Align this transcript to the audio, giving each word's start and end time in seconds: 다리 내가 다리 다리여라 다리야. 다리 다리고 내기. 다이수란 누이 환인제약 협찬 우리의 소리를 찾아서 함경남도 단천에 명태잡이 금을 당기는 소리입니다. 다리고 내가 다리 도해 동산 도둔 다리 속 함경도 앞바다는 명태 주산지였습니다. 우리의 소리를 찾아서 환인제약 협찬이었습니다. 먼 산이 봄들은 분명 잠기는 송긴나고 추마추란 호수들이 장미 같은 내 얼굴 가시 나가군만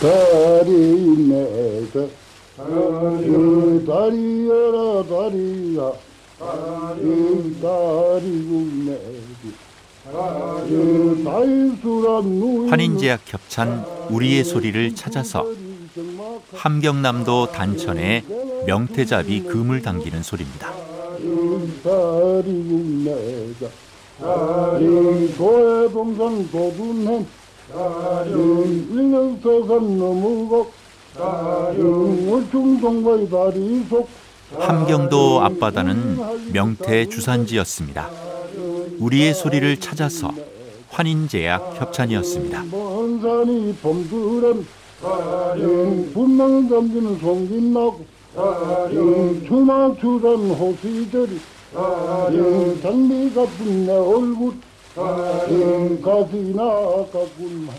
다리 0.00 0.72
내가 1.26 2.06
다리 2.56 3.84
다리여라 3.84 5.02
다리야. 5.08 5.92
다리 6.38 7.60
다리고 7.60 8.50
내기. 8.86 9.54
다이수란 11.24 12.24
누이 12.24 12.70
환인제약 12.70 13.20
협찬 13.26 13.84
우리의 14.10 14.44
소리를 14.44 14.94
찾아서 14.94 15.44
함경남도 16.54 17.52
단천에 17.52 18.24
명태잡이 18.66 19.42
금을 19.42 19.82
당기는 19.82 20.22
소리입니다. 20.22 20.72
다리고 21.82 22.70
내가 23.04 23.68
다리 24.20 25.34
도해 25.36 25.92
동산 25.92 26.48
도둔 26.50 27.26
다리 33.30 33.84
속 33.88 34.08
함경도 34.56 35.40
앞바다는 35.42 36.52
명태 36.52 37.06
주산지였습니다. 37.08 38.08
우리의 38.98 39.34
소리를 39.34 39.78
찾아서 39.78 40.30
환인제약 40.90 41.74
협찬이었습니다. 41.78 42.64
먼 42.70 43.20
산이 43.20 43.74
봄들은 43.82 44.66
분명 46.14 46.68
잠기는 46.68 47.18
송긴나고 47.18 48.06
추마추란 49.46 50.50
호수들이 50.50 51.40
장미 52.82 53.30
같은 53.34 53.86
내 53.86 53.92
얼굴 53.92 54.54
가시 56.02 56.52
나가군만 56.54 57.76